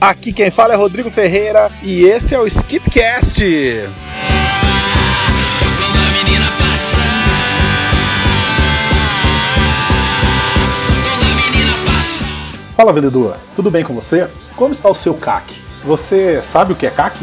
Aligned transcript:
Aqui 0.00 0.32
quem 0.32 0.50
fala 0.50 0.72
é 0.72 0.76
Rodrigo 0.76 1.10
Ferreira 1.10 1.70
e 1.82 2.04
esse 2.04 2.34
é 2.34 2.38
o 2.38 2.46
Skipcast. 2.46 3.44
Fala 12.74 12.94
vendedor, 12.94 13.36
tudo 13.54 13.70
bem 13.70 13.84
com 13.84 13.94
você? 13.94 14.30
Como 14.56 14.72
está 14.72 14.88
o 14.88 14.94
seu 14.94 15.12
CAC? 15.12 15.52
Você 15.84 16.40
sabe 16.40 16.72
o 16.72 16.76
que 16.76 16.86
é 16.86 16.90
CAC? 16.90 17.18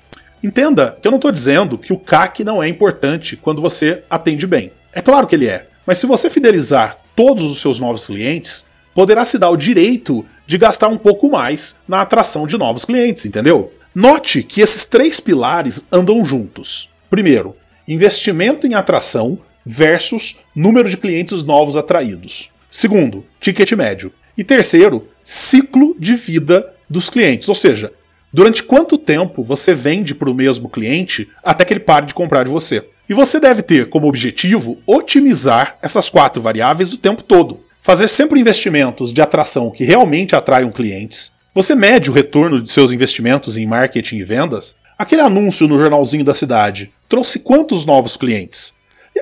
Entenda 0.42 0.96
que 1.00 1.06
eu 1.06 1.10
não 1.10 1.18
estou 1.18 1.30
dizendo 1.30 1.78
que 1.78 1.92
o 1.92 1.98
CAC 1.98 2.42
não 2.42 2.62
é 2.62 2.68
importante 2.68 3.36
quando 3.36 3.60
você 3.60 4.02
atende 4.08 4.46
bem. 4.46 4.72
É 4.92 5.00
claro 5.00 5.26
que 5.26 5.34
ele 5.34 5.46
é. 5.46 5.66
Mas 5.86 5.98
se 5.98 6.06
você 6.06 6.30
fidelizar 6.30 6.98
todos 7.14 7.44
os 7.44 7.60
seus 7.60 7.78
novos 7.78 8.06
clientes, 8.06 8.66
poderá 8.94 9.24
se 9.24 9.38
dar 9.38 9.50
o 9.50 9.56
direito 9.56 10.24
de 10.46 10.58
gastar 10.58 10.88
um 10.88 10.98
pouco 10.98 11.30
mais 11.30 11.78
na 11.86 12.00
atração 12.00 12.46
de 12.46 12.56
novos 12.56 12.84
clientes, 12.84 13.26
entendeu? 13.26 13.72
Note 13.94 14.42
que 14.42 14.60
esses 14.60 14.84
três 14.84 15.20
pilares 15.20 15.86
andam 15.92 16.24
juntos. 16.24 16.90
Primeiro, 17.10 17.56
investimento 17.86 18.66
em 18.66 18.74
atração 18.74 19.38
versus 19.64 20.40
número 20.54 20.88
de 20.88 20.96
clientes 20.96 21.44
novos 21.44 21.76
atraídos. 21.76 22.50
Segundo, 22.70 23.24
ticket 23.40 23.72
médio. 23.72 24.12
E 24.36 24.42
terceiro, 24.42 25.08
ciclo 25.22 25.94
de 25.98 26.14
vida 26.14 26.74
dos 26.88 27.10
clientes, 27.10 27.48
ou 27.48 27.54
seja, 27.54 27.92
durante 28.32 28.62
quanto 28.62 28.96
tempo 28.96 29.44
você 29.44 29.74
vende 29.74 30.14
para 30.14 30.30
o 30.30 30.34
mesmo 30.34 30.68
cliente 30.68 31.28
até 31.42 31.64
que 31.64 31.72
ele 31.72 31.80
pare 31.80 32.06
de 32.06 32.14
comprar 32.14 32.44
de 32.44 32.50
você. 32.50 32.86
E 33.08 33.14
você 33.14 33.38
deve 33.38 33.62
ter 33.62 33.90
como 33.90 34.08
objetivo 34.08 34.78
otimizar 34.86 35.76
essas 35.82 36.08
quatro 36.08 36.40
variáveis 36.40 36.92
o 36.92 36.98
tempo 36.98 37.22
todo. 37.22 37.60
Fazer 37.80 38.08
sempre 38.08 38.40
investimentos 38.40 39.12
de 39.12 39.20
atração 39.20 39.70
que 39.70 39.84
realmente 39.84 40.34
atraiam 40.34 40.70
clientes. 40.70 41.32
Você 41.54 41.74
mede 41.74 42.08
o 42.08 42.12
retorno 42.14 42.62
de 42.62 42.72
seus 42.72 42.92
investimentos 42.92 43.56
em 43.58 43.66
marketing 43.66 44.16
e 44.16 44.24
vendas. 44.24 44.76
Aquele 44.98 45.20
anúncio 45.20 45.68
no 45.68 45.78
jornalzinho 45.78 46.24
da 46.24 46.32
cidade 46.32 46.92
trouxe 47.08 47.40
quantos 47.40 47.84
novos 47.84 48.16
clientes? 48.16 48.72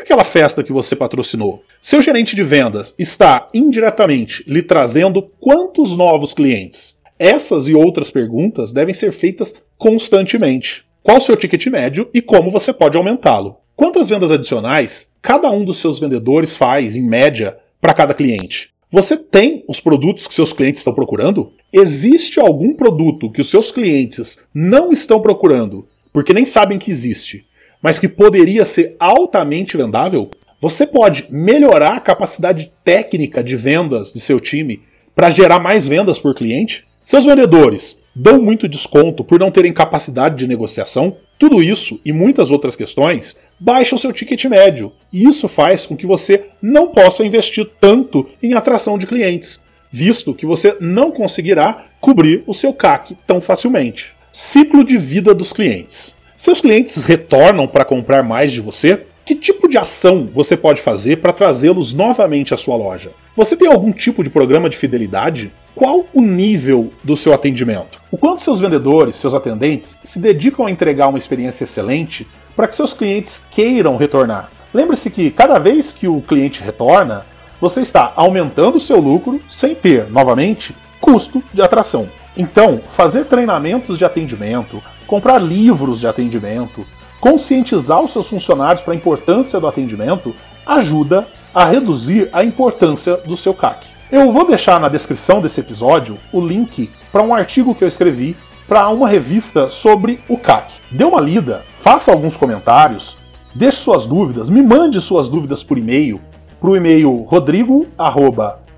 Aquela 0.00 0.24
festa 0.24 0.62
que 0.62 0.72
você 0.72 0.96
patrocinou? 0.96 1.62
Seu 1.78 2.00
gerente 2.00 2.34
de 2.34 2.42
vendas 2.42 2.94
está 2.98 3.46
indiretamente 3.52 4.42
lhe 4.46 4.62
trazendo 4.62 5.20
quantos 5.38 5.94
novos 5.94 6.32
clientes? 6.32 6.98
Essas 7.18 7.68
e 7.68 7.74
outras 7.74 8.10
perguntas 8.10 8.72
devem 8.72 8.94
ser 8.94 9.12
feitas 9.12 9.54
constantemente. 9.76 10.86
Qual 11.02 11.18
o 11.18 11.20
seu 11.20 11.36
ticket 11.36 11.66
médio 11.66 12.08
e 12.14 12.22
como 12.22 12.50
você 12.50 12.72
pode 12.72 12.96
aumentá-lo? 12.96 13.56
Quantas 13.76 14.08
vendas 14.08 14.32
adicionais 14.32 15.10
cada 15.20 15.50
um 15.50 15.62
dos 15.62 15.76
seus 15.76 15.98
vendedores 15.98 16.56
faz, 16.56 16.96
em 16.96 17.06
média, 17.06 17.58
para 17.78 17.92
cada 17.92 18.14
cliente? 18.14 18.70
Você 18.90 19.18
tem 19.18 19.66
os 19.68 19.80
produtos 19.80 20.26
que 20.26 20.32
seus 20.32 20.54
clientes 20.54 20.80
estão 20.80 20.94
procurando? 20.94 21.52
Existe 21.70 22.40
algum 22.40 22.72
produto 22.72 23.30
que 23.30 23.42
os 23.42 23.50
seus 23.50 23.70
clientes 23.70 24.48
não 24.54 24.92
estão 24.92 25.20
procurando 25.20 25.86
porque 26.10 26.32
nem 26.32 26.46
sabem 26.46 26.78
que 26.78 26.90
existe 26.90 27.44
mas 27.82 27.98
que 27.98 28.08
poderia 28.08 28.64
ser 28.64 28.96
altamente 28.98 29.76
vendável, 29.76 30.30
você 30.60 30.86
pode 30.86 31.26
melhorar 31.30 31.96
a 31.96 32.00
capacidade 32.00 32.70
técnica 32.84 33.42
de 33.42 33.56
vendas 33.56 34.12
de 34.12 34.20
seu 34.20 34.38
time 34.38 34.82
para 35.14 35.30
gerar 35.30 35.58
mais 35.58 35.88
vendas 35.88 36.18
por 36.18 36.34
cliente? 36.34 36.86
Seus 37.02 37.24
vendedores 37.24 38.02
dão 38.14 38.42
muito 38.42 38.68
desconto 38.68 39.24
por 39.24 39.40
não 39.40 39.50
terem 39.50 39.72
capacidade 39.72 40.36
de 40.36 40.46
negociação? 40.46 41.16
Tudo 41.38 41.62
isso 41.62 41.98
e 42.04 42.12
muitas 42.12 42.50
outras 42.50 42.76
questões 42.76 43.36
baixam 43.58 43.96
seu 43.96 44.12
ticket 44.12 44.44
médio, 44.44 44.92
e 45.10 45.26
isso 45.26 45.48
faz 45.48 45.86
com 45.86 45.96
que 45.96 46.06
você 46.06 46.48
não 46.60 46.88
possa 46.88 47.24
investir 47.24 47.66
tanto 47.80 48.28
em 48.42 48.52
atração 48.52 48.98
de 48.98 49.06
clientes, 49.06 49.60
visto 49.90 50.34
que 50.34 50.44
você 50.44 50.76
não 50.78 51.10
conseguirá 51.10 51.86
cobrir 51.98 52.44
o 52.46 52.52
seu 52.52 52.74
CAC 52.74 53.16
tão 53.26 53.40
facilmente. 53.40 54.14
Ciclo 54.30 54.84
de 54.84 54.98
vida 54.98 55.34
dos 55.34 55.52
clientes. 55.52 56.14
Seus 56.40 56.58
clientes 56.58 57.04
retornam 57.04 57.68
para 57.68 57.84
comprar 57.84 58.22
mais 58.22 58.50
de 58.50 58.62
você? 58.62 59.02
Que 59.26 59.34
tipo 59.34 59.68
de 59.68 59.76
ação 59.76 60.26
você 60.32 60.56
pode 60.56 60.80
fazer 60.80 61.16
para 61.16 61.34
trazê-los 61.34 61.92
novamente 61.92 62.54
à 62.54 62.56
sua 62.56 62.76
loja? 62.76 63.10
Você 63.36 63.54
tem 63.54 63.68
algum 63.68 63.92
tipo 63.92 64.24
de 64.24 64.30
programa 64.30 64.70
de 64.70 64.74
fidelidade? 64.78 65.52
Qual 65.74 66.06
o 66.14 66.22
nível 66.22 66.94
do 67.04 67.14
seu 67.14 67.34
atendimento? 67.34 68.00
O 68.10 68.16
quanto 68.16 68.40
seus 68.40 68.58
vendedores, 68.58 69.16
seus 69.16 69.34
atendentes, 69.34 69.98
se 70.02 70.18
dedicam 70.18 70.64
a 70.64 70.70
entregar 70.70 71.08
uma 71.08 71.18
experiência 71.18 71.64
excelente 71.64 72.26
para 72.56 72.66
que 72.66 72.74
seus 72.74 72.94
clientes 72.94 73.46
queiram 73.50 73.98
retornar? 73.98 74.50
Lembre-se 74.72 75.10
que 75.10 75.30
cada 75.30 75.58
vez 75.58 75.92
que 75.92 76.08
o 76.08 76.22
cliente 76.22 76.62
retorna, 76.62 77.26
você 77.60 77.82
está 77.82 78.14
aumentando 78.16 78.76
o 78.76 78.80
seu 78.80 78.98
lucro 78.98 79.42
sem 79.46 79.74
ter, 79.74 80.10
novamente, 80.10 80.74
custo 81.02 81.44
de 81.52 81.60
atração. 81.60 82.08
Então, 82.34 82.80
fazer 82.88 83.26
treinamentos 83.26 83.98
de 83.98 84.06
atendimento, 84.06 84.82
comprar 85.10 85.38
livros 85.38 85.98
de 85.98 86.06
atendimento, 86.06 86.86
conscientizar 87.20 88.00
os 88.00 88.12
seus 88.12 88.28
funcionários 88.28 88.80
para 88.80 88.94
a 88.94 88.96
importância 88.96 89.58
do 89.58 89.66
atendimento 89.66 90.32
ajuda 90.64 91.26
a 91.52 91.64
reduzir 91.64 92.28
a 92.32 92.44
importância 92.44 93.16
do 93.16 93.36
seu 93.36 93.52
CAC. 93.52 93.88
Eu 94.08 94.30
vou 94.30 94.46
deixar 94.46 94.78
na 94.78 94.88
descrição 94.88 95.40
desse 95.40 95.58
episódio 95.58 96.16
o 96.32 96.40
link 96.40 96.88
para 97.10 97.24
um 97.24 97.34
artigo 97.34 97.74
que 97.74 97.82
eu 97.82 97.88
escrevi 97.88 98.36
para 98.68 98.88
uma 98.88 99.08
revista 99.08 99.68
sobre 99.68 100.20
o 100.28 100.38
CAC. 100.38 100.74
Dê 100.92 101.02
uma 101.02 101.20
lida, 101.20 101.64
faça 101.74 102.12
alguns 102.12 102.36
comentários, 102.36 103.18
deixe 103.52 103.78
suas 103.78 104.06
dúvidas, 104.06 104.48
me 104.48 104.62
mande 104.62 105.00
suas 105.00 105.26
dúvidas 105.26 105.64
por 105.64 105.76
e-mail 105.76 106.20
para 106.60 106.70
o 106.70 106.76
e-mail 106.76 107.16
rodrigo@ 107.24 107.88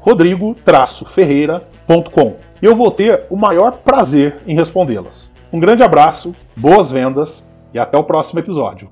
rodrigo-ferreira.com. 0.01 2.37
E 2.62 2.65
eu 2.65 2.75
vou 2.75 2.91
ter 2.91 3.27
o 3.29 3.37
maior 3.37 3.73
prazer 3.85 4.39
em 4.47 4.55
respondê-las. 4.55 5.31
Um 5.52 5.61
grande 5.61 5.82
abraço, 5.82 6.35
boas 6.56 6.90
vendas 6.90 7.52
e 7.75 7.78
até 7.78 7.99
o 7.99 8.04
próximo 8.04 8.40
episódio. 8.40 8.90